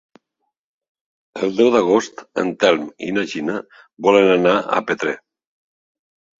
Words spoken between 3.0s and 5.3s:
i na Gina volen anar a Petrer.